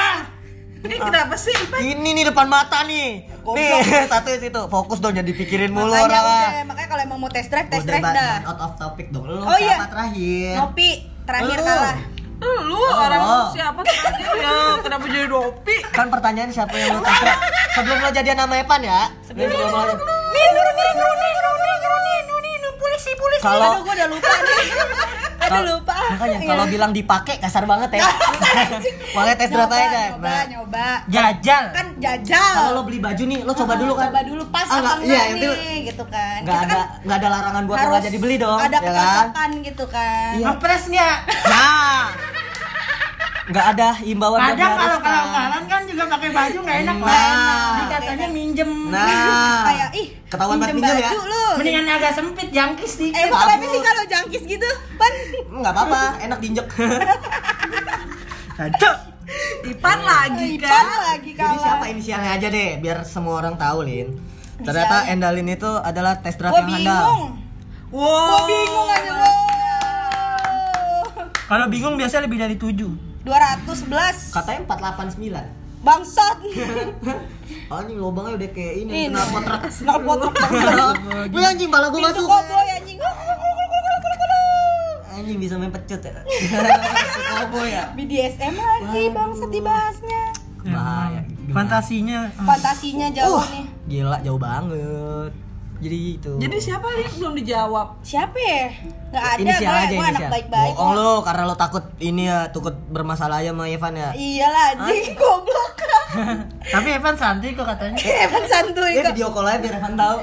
[0.79, 1.55] Ini kenapa sih?
[1.67, 1.79] Pan?
[1.81, 3.27] Ini nih depan mata nih.
[3.27, 3.71] Nih,
[4.13, 4.61] satu di situ.
[4.67, 6.23] Fokus dong jangan dipikirin mulu makanya orang.
[6.23, 9.25] udah makanya kalau emang mau test drive test drive dah out of topic dong.
[9.25, 9.77] Lu Oh, iya.
[9.85, 10.55] terakhir?
[10.57, 10.91] Nopi
[11.25, 11.65] terakhir Lu.
[11.65, 11.97] kalah
[12.39, 13.47] Lu orang Oh.
[13.51, 14.79] siapa terakhir ya?
[14.79, 15.77] Kenapa jadi dopi?
[15.91, 17.43] Kan pertanyaan siapa yang lu tes drive?
[17.75, 19.01] Sebelum lo jadian sama Evan ya?
[19.21, 19.97] Sebelum lo mau nih
[20.49, 21.68] nuruni nuruni nuruni nuruni nuruni
[22.99, 24.67] polisi polisi Kalau- aduh gua udah lupa nih
[25.47, 26.49] aduh lupa Makanya Iya.
[26.49, 28.05] kalau bilang dipakai kasar banget ya.
[29.13, 30.01] Makanya tes drive nyoba aja.
[30.09, 34.09] nyoba Nah, nyoba Jajal kan jajal Kalau lo beli baju nih, lo coba dulu kan.
[34.09, 37.17] coba dulu pas Ah, apa enggak iya, yang nih gitu kan Nggak ada kan nggak
[37.17, 38.99] ada larangan buat lo nggak jadi beli dong, ada ya kan?
[38.99, 40.45] kecocokan gitu kan Iya.
[40.49, 41.17] Ngepres nggak?
[41.47, 42.03] Nah,
[43.49, 44.99] nggak ada himbauan buat Kadang kalau
[45.31, 47.09] kalau kan juga pakai baju nggak enak Nah.
[47.09, 51.09] lah katanya minjem Nah, kayak ih ketahuan banget minjem ya.
[51.09, 53.71] baju lu Mendingan agak sempit, jangkis eh dikit emang kenapa kabur.
[53.71, 55.13] sih kalau jangkis gitu pan
[55.51, 56.67] Nggak apa-apa, enak diinjek.
[58.59, 58.97] Aduh
[59.63, 60.85] Ipan lagi Ipan kan?
[61.07, 64.17] lagi Jadi kalah siapa inisialnya aja deh, biar semua orang tahu, Lin.
[64.59, 65.05] Ternyata.
[65.07, 66.77] Endalin itu adalah tes drive yang handal.
[66.77, 67.23] bingung
[67.89, 68.05] Wow.
[68.05, 69.25] gua bingung aja wow
[71.47, 73.93] Kalau bingung biasanya lebih dari 7 211
[74.33, 75.45] Katanya 489.
[75.79, 76.37] bangsat
[77.71, 79.05] Anjing lubangnya udah kayak ini, Ini.
[79.09, 79.63] kenal potret.
[79.79, 80.21] knalpot
[81.31, 82.27] Wih anjing pala gua pintu masuk.
[82.27, 82.99] koboi anjing
[85.11, 86.23] Anjing bisa main pecut ya.
[87.29, 87.91] Cowboy ya.
[87.93, 90.23] BDSM lagi bangsat dibahasnya
[90.65, 91.23] Bahaya.
[91.49, 95.33] Fantasinya fantasinya jauh Uh, nih gila jauh banget.
[95.79, 96.31] Jadi gitu.
[96.37, 97.11] Jadi siapa Lin?
[97.15, 97.89] Belum dijawab.
[98.03, 98.67] siapa ya
[99.09, 100.99] nggak ada inisial gue aja gue anak baik-baik Bohong kok.
[100.99, 104.11] lu karena lu takut ini ya, takut bermasalah aja sama Evan ya.
[104.13, 105.75] iyalah anjing goblok
[106.75, 110.19] Tapi Evan santai kok katanya Evan santuy Dia kok video call aja biar Evan tahu.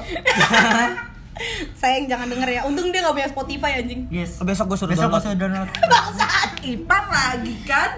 [1.76, 5.02] sayang jangan denger ya untung dia gak punya Spotify anjing Yes Besok gua suruh Besok
[5.04, 5.13] download.
[5.13, 7.91] gua suruh download bangsat Ipan lagi kan?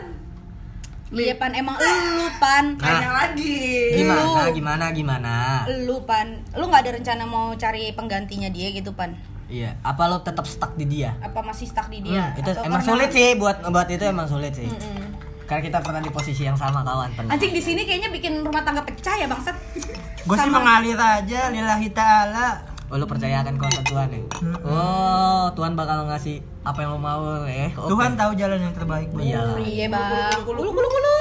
[1.10, 3.96] Iya pan emang lu pan Tanya lagi.
[3.96, 4.22] Gimana?
[4.44, 4.52] Lu.
[4.52, 4.86] Gimana?
[4.92, 5.34] Gimana?
[5.80, 9.16] lu pan lu nggak ada rencana mau cari penggantinya dia gitu pan
[9.48, 11.16] Iya, apa lo tetap stuck di dia?
[11.24, 14.28] apa masih stuck di dia itu Atau emang karena- sulit sih buat buat itu emang
[14.28, 14.68] sulit sih.
[14.68, 15.08] Mm-mm.
[15.48, 17.32] Karena kita pernah di posisi yang sama kawan pernah.
[17.32, 19.56] anjing di sini kayaknya bikin rumah tangga pecah ya bangsat
[20.28, 24.22] Gue sih mengalir aja lillahi ta'ala Oh, lu percaya akan kuasa Tuhan ya?
[24.64, 27.68] Oh, Tuhan bakal ngasih apa yang lo mau ya.
[27.76, 27.92] Oke.
[27.92, 29.44] Tuhan tahu jalan yang terbaik buat Iya.
[29.60, 31.16] iya bang kulu kulu kulu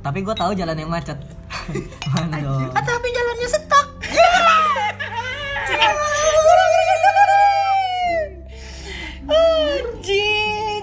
[0.00, 1.18] Tapi gue tahu jalan yang macet.
[2.14, 2.70] Mana dong?
[2.70, 3.86] Ah, Tapi jalannya setak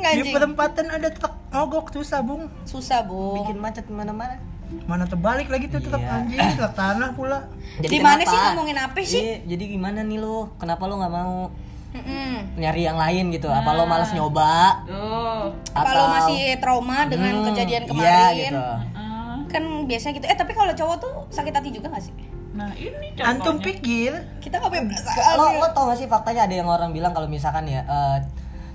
[0.01, 4.39] anjing Di perempatan ada truk mogok susah bung susah bu Bikin macet mana-mana.
[4.83, 6.21] Mana terbalik lagi tuh truk Iya.
[6.21, 7.39] anjing truk tanah pula
[7.77, 9.19] Di mana sih ngomongin apa sih?
[9.19, 10.47] Iya, jadi gimana nih lu?
[10.55, 11.51] Kenapa lu nggak mau
[11.91, 12.55] Mm-mm.
[12.55, 13.47] nyari yang lain gitu?
[13.47, 14.79] Apa lo malas nyoba?
[14.83, 15.51] Tuh.
[15.71, 18.35] Apa lo masih trauma dengan Hmm, kejadian Iya kemarin?
[18.47, 18.61] gitu.
[18.93, 20.25] Ah, Kan biasanya gitu.
[20.25, 22.15] Eh tapi kalau cowok tuh sakit hati juga gak sih?
[22.51, 25.35] Nah ini antum pikir Kita gak punya perasaan.
[25.35, 25.57] Lo ya.
[25.57, 28.17] lo tau gak sih faktanya ada yang orang bilang kalau misalkan ya eh,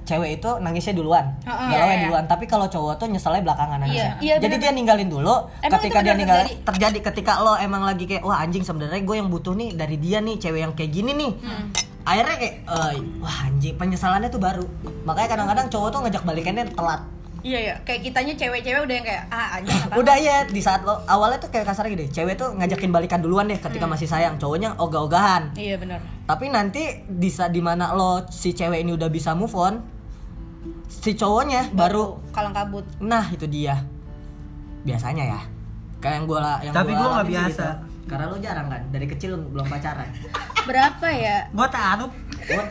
[0.06, 1.66] cewek itu nangisnya duluan, Heeh.
[1.66, 2.04] galaunya Iya, iya.
[2.06, 2.24] duluan.
[2.24, 4.22] Tapi kalau cowok tuh nyeselnya belakangan nangisnya.
[4.22, 4.64] Iya, iya, Jadi bener.
[4.64, 5.36] dia ninggalin dulu.
[5.60, 6.64] Emang ketika dia ninggalin terjadi?
[6.64, 10.22] terjadi ketika lo emang lagi kayak wah anjing sebenarnya gue yang butuh nih dari dia
[10.22, 11.32] nih cewek yang kayak gini nih.
[11.42, 11.66] Hmm.
[12.06, 14.62] Akhirnya kayak eh, wah anjing penyesalannya tuh baru.
[15.02, 17.02] Makanya kadang-kadang cowok tuh ngajak balikannya telat.
[17.46, 20.98] Iya ya, kayak kitanya cewek-cewek udah yang kayak ah anjing Udah ya di saat lo
[21.06, 22.02] awalnya tuh kayak kasar gitu.
[22.10, 24.34] Cewek tuh ngajakin balikan duluan deh ketika masih sayang.
[24.34, 25.54] Cowoknya ogah-ogahan.
[25.54, 26.02] Iya benar.
[26.26, 29.78] Tapi nanti di saat di mana lo si cewek ini udah bisa move on,
[30.86, 32.84] si cowoknya baru kalang kabut.
[32.98, 33.78] nah itu dia
[34.82, 35.40] biasanya ya
[35.98, 37.46] kayak yang gue lah yang Tapi gua gua nggak biasa.
[37.48, 37.66] gitu.
[38.06, 40.06] karena lo jarang kan dari kecil belum pacaran
[40.66, 41.46] Berapa ya?
[41.52, 42.62] Gua taruh, lo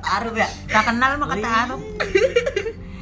[0.00, 1.80] taruh ya tak kenal mah kata taruh.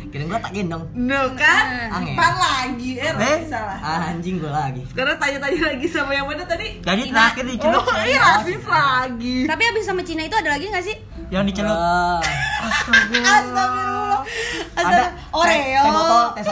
[0.06, 1.92] kira gue tak gendong No kan?
[1.92, 2.14] Angin.
[2.14, 3.38] Empat lagi, eh, Eh?
[3.44, 3.76] salah.
[3.76, 6.80] ah, anjing gue lagi Sekarang tanya-tanya lagi sama yang mana tadi?
[6.80, 9.44] Jadi terakhir dicelup Oh iya, Afif lagi.
[9.44, 10.96] Tapi abis sama Cina itu ada lagi gak sih?
[11.28, 11.74] yang dicelup.
[11.74, 12.22] Ah,
[12.62, 14.05] Astagfirullah.
[14.76, 15.52] Ada Oreo.
[15.54, 16.44] teh, teh botol teh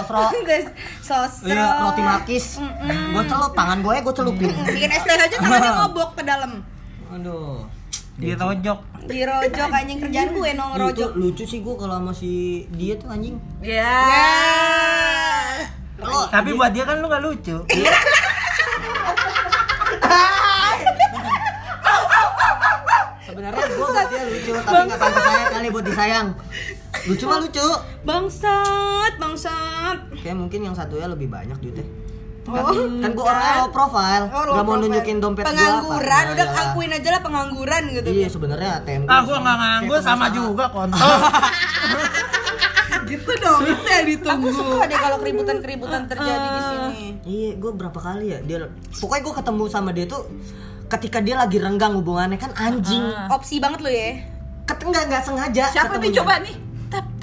[1.00, 2.46] sosro iya roti markis.
[2.87, 4.50] Gue celup tangan gue gue celupin.
[4.50, 6.52] Bikin es teh aja tangannya ngobok ke dalam.
[7.12, 7.66] aduh.
[8.14, 8.78] Dirojok.
[9.10, 9.98] Dirojok anjing.
[9.98, 11.10] Kerjaan gue nong itu rojok.
[11.18, 13.37] lucu sih gue kalau sama si dia tuh anjing.
[13.58, 13.98] Ya.
[15.98, 17.56] lo Tapi buat dia kan lu gak lucu.
[23.34, 26.28] sebenarnya gue buat dia lucu tapi nggak sampai saya kali buat disayang
[27.05, 27.67] lucu mah lucu
[28.03, 29.99] Bangsat, bangsat.
[30.17, 31.87] kayak mungkin yang satunya lebih banyak duitnya
[32.45, 32.61] Oh,
[33.01, 36.93] kan gue orangnya low profile Oh, low nggak mau nunjukin dompet gue Pengangguran, udah akuin
[36.93, 38.09] aja lah pengangguran gitu.
[38.11, 41.09] iya sebenarnya ATM Ah gua nggak nganggur sama juga kontol.
[43.05, 44.45] Gitu dong, itu yang ditunggu.
[44.45, 47.05] Aku suka deh kalau keributan-keributan terjadi di sini.
[47.25, 50.23] iya gue berapa kali ya dia pokoknya gue ketemu sama dia tuh
[50.87, 54.21] ketika dia lagi renggang hubungannya kan anjing Opsi banget lo ya.
[54.64, 56.55] Ket nggak nggak sengaja Siapa nih coba nih?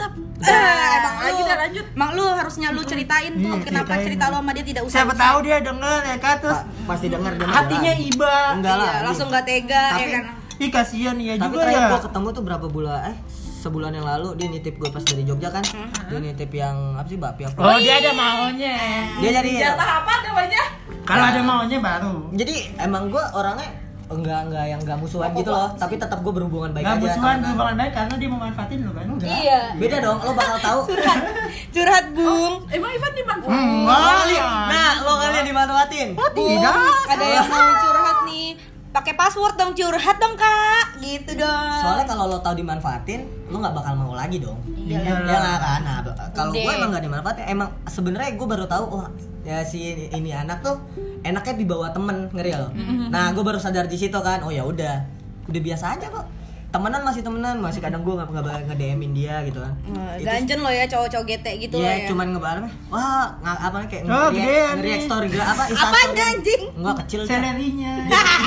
[0.01, 0.49] Tap tap.
[0.49, 1.85] Eh, emang lagi lu, dah lanjut.
[1.91, 4.05] Emang lu harusnya lu ceritain tuh Iya, kenapa ceritain.
[4.07, 4.95] cerita lu sama dia tidak usah.
[4.97, 8.35] Siapa tahu dia denger ya kan terus Pa- pasti dengar dia hatinya iba.
[8.51, 10.23] enggak lah Iya, langsung gak tega Tapi- ya kan.
[10.57, 11.89] Ih kasihan ya tapi juga ya.
[11.89, 13.17] gue ketemu tuh berapa bulan eh
[13.59, 15.61] sebulan yang lalu dia nitip gue pas dari Jogja kan
[16.03, 18.77] dia nitip yang apa sih bakpia Oh dia ada maunya.
[19.17, 20.61] dia jadi Jatah apa namanya?
[21.01, 22.29] Kalau ada maunya baru.
[22.31, 23.69] jadi emang gue orangnya
[24.13, 27.35] enggak enggak yang enggak musuhan gitu loh tapi tetap gue berhubungan baik Gak aja musuhan
[27.35, 27.49] temenan.
[27.49, 29.05] hubungan baik karena dia memanfaatin lu kan.
[29.17, 29.61] Iya.
[29.75, 30.79] beda dong lo bakal tahu
[31.73, 32.53] Curhat, Bung.
[32.67, 33.51] Emang Ivan dimanfaat?
[33.51, 34.43] Enggak.
[34.67, 36.75] nah lo kalian dimanfaatin Tidak.
[37.07, 38.49] Ada yang mau curhat nih.
[38.91, 40.99] Pakai password dong curhat dong, Kak.
[40.99, 41.71] Gitu dong.
[41.79, 45.21] soalnya kalau lo tahu dimanfaatin lo nggak bakal mau lagi dong Iya ya lah.
[45.23, 45.97] nggak kan nah
[46.31, 46.75] kalau gue Udah.
[46.75, 49.05] emang nggak dimanfaatin emang sebenarnya gue baru tahu oh
[49.41, 50.77] ya si ini, ini anak tuh
[51.21, 52.69] enaknya dibawa temen ngeri lo
[53.07, 55.01] nah gue baru sadar di situ kan oh ya udah
[55.47, 56.25] udah biasa aja kok
[56.69, 59.73] temenan masih temenan masih kadang gue nggak nggak nge DMin dia gitu kan
[60.17, 62.07] ganjen lo ya cowok-cowok gete gitu Iya, lo ya.
[62.07, 66.21] cuman ngebalas wah nggak apa kayak Oh, nge-react story gue apa Instastory.
[66.23, 66.61] anjing?
[66.73, 67.31] Enggak kecil Cak.
[67.33, 67.93] Selerinya.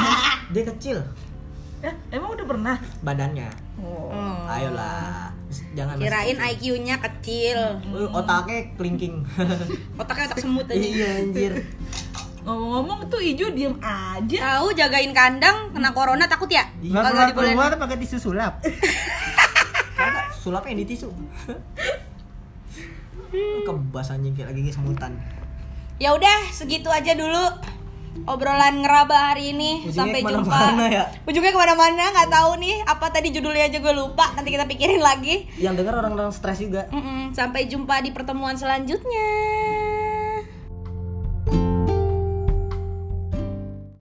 [0.55, 0.99] dia kecil
[1.81, 2.77] Eh, emang udah pernah?
[2.99, 4.09] badannya Oh.
[4.49, 5.24] Ayolah
[5.73, 7.59] jangan Kirain IQ-nya kecil.
[7.91, 9.23] Wih, otaknya kelingking
[10.01, 10.79] Otaknya otak semut aja.
[10.79, 11.53] iya anjir
[12.45, 14.61] Ngomong-ngomong tuh Ijo diem aja.
[14.61, 16.69] Tahu jagain kandang kena corona takut ya?
[16.77, 17.57] Keluar dibolehin.
[17.57, 18.61] keluar pakai tisu sulap.
[20.37, 21.09] sulapnya di tisu
[23.67, 25.17] kebas anjing kayak lagi semutan
[25.97, 27.55] Ya udah, segitu aja dulu
[28.25, 29.83] obrolan ngeraba hari ini.
[29.83, 30.35] Ujungnya Sampai jumpa.
[30.41, 31.05] ke mana-mana ya?
[31.23, 32.77] Ujungnya ke mana-mana nggak tahu nih.
[32.85, 34.31] Apa tadi judulnya aja gue lupa.
[34.33, 35.47] Nanti kita pikirin lagi.
[35.57, 37.33] yang dengar orang-orang stres juga Mm-mm.
[37.33, 39.29] Sampai jumpa di pertemuan selanjutnya.